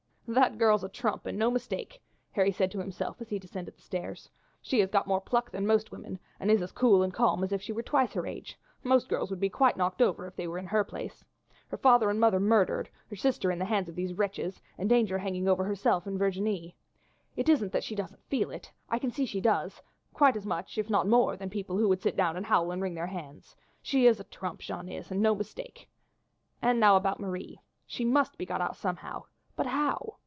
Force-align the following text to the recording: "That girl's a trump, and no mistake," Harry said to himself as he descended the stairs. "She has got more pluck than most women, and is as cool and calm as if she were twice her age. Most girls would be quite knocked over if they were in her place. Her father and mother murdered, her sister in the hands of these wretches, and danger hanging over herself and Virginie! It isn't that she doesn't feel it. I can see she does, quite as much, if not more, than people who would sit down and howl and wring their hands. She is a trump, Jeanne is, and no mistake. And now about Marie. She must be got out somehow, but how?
"That 0.31 0.57
girl's 0.57 0.85
a 0.85 0.87
trump, 0.87 1.25
and 1.25 1.37
no 1.37 1.51
mistake," 1.51 2.01
Harry 2.31 2.53
said 2.53 2.71
to 2.71 2.79
himself 2.79 3.19
as 3.19 3.27
he 3.27 3.37
descended 3.37 3.75
the 3.75 3.81
stairs. 3.81 4.29
"She 4.61 4.79
has 4.79 4.89
got 4.89 5.05
more 5.05 5.19
pluck 5.19 5.51
than 5.51 5.67
most 5.67 5.91
women, 5.91 6.19
and 6.39 6.49
is 6.49 6.61
as 6.61 6.71
cool 6.71 7.03
and 7.03 7.13
calm 7.13 7.43
as 7.43 7.51
if 7.51 7.61
she 7.61 7.73
were 7.73 7.83
twice 7.83 8.13
her 8.13 8.25
age. 8.25 8.57
Most 8.81 9.09
girls 9.09 9.29
would 9.29 9.41
be 9.41 9.49
quite 9.49 9.75
knocked 9.75 10.01
over 10.01 10.25
if 10.25 10.37
they 10.37 10.47
were 10.47 10.57
in 10.57 10.67
her 10.67 10.85
place. 10.85 11.25
Her 11.67 11.75
father 11.75 12.09
and 12.09 12.17
mother 12.17 12.39
murdered, 12.39 12.87
her 13.09 13.15
sister 13.17 13.51
in 13.51 13.59
the 13.59 13.65
hands 13.65 13.89
of 13.89 13.95
these 13.97 14.13
wretches, 14.13 14.61
and 14.77 14.87
danger 14.87 15.17
hanging 15.17 15.49
over 15.49 15.65
herself 15.65 16.07
and 16.07 16.17
Virginie! 16.17 16.77
It 17.35 17.49
isn't 17.49 17.73
that 17.73 17.83
she 17.83 17.93
doesn't 17.95 18.23
feel 18.29 18.51
it. 18.51 18.71
I 18.87 18.99
can 18.99 19.11
see 19.11 19.25
she 19.25 19.41
does, 19.41 19.81
quite 20.13 20.37
as 20.37 20.45
much, 20.45 20.77
if 20.77 20.89
not 20.89 21.09
more, 21.09 21.35
than 21.35 21.49
people 21.49 21.77
who 21.77 21.89
would 21.89 22.01
sit 22.01 22.15
down 22.15 22.37
and 22.37 22.45
howl 22.45 22.71
and 22.71 22.81
wring 22.81 22.93
their 22.95 23.07
hands. 23.07 23.53
She 23.81 24.07
is 24.07 24.21
a 24.21 24.23
trump, 24.23 24.61
Jeanne 24.61 24.87
is, 24.87 25.11
and 25.11 25.19
no 25.19 25.35
mistake. 25.35 25.89
And 26.61 26.79
now 26.79 26.95
about 26.95 27.19
Marie. 27.19 27.59
She 27.85 28.05
must 28.05 28.37
be 28.37 28.45
got 28.45 28.61
out 28.61 28.77
somehow, 28.77 29.23
but 29.57 29.65
how? 29.65 30.15